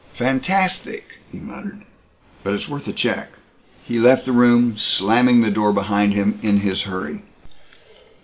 [0.15, 1.83] "Fantastic," he muttered,
[2.43, 3.33] "but it's worth a check."
[3.83, 7.21] He left the room, slamming the door behind him in his hurry.